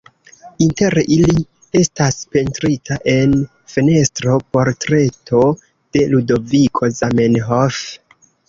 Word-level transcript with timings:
Inter 0.67 0.95
ili 1.15 1.43
estas 1.81 2.17
pentrita 2.35 2.97
en 3.13 3.37
fenestro, 3.75 4.39
portreto 4.57 5.45
de 5.63 6.07
Ludoviko 6.15 6.95
Zamenhof. 7.03 7.83